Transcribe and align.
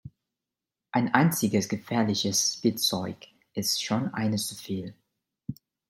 Ein 0.91 1.13
einziges 1.13 1.69
gefährliches 1.69 2.55
Spielzeug 2.55 3.27
ist 3.53 3.83
schon 3.83 4.11
eines 4.15 4.47
zu 4.47 4.55
viel. 4.55 4.95